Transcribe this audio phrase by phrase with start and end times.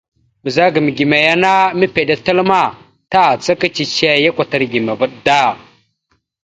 [0.43, 2.61] Ɓəzagam gime ya ana mèpiɗe tal ma,
[3.11, 5.37] tàcaka cicihe ya kwatar gime vaɗ da.